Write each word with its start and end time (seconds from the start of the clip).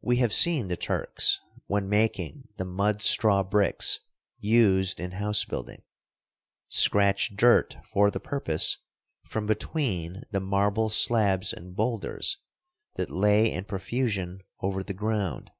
We 0.00 0.16
have 0.16 0.32
seen 0.34 0.66
the 0.66 0.76
Turks, 0.76 1.38
when 1.68 1.88
making 1.88 2.48
the 2.56 2.64
mud 2.64 3.00
straw 3.00 3.44
bricks 3.44 4.00
used 4.40 4.98
in 4.98 5.12
house 5.12 5.44
building, 5.44 5.82
scratch 6.66 7.36
dirt 7.36 7.76
for 7.84 8.10
the 8.10 8.18
purpose 8.18 8.78
from 9.24 9.46
between 9.46 10.24
the 10.32 10.40
marble 10.40 10.88
slabs 10.88 11.52
and 11.52 11.76
boulders 11.76 12.38
that 12.96 13.08
lay 13.08 13.52
in 13.52 13.64
profusion 13.64 14.40
over 14.60 14.82
the 14.82 14.94
ground. 14.94 15.52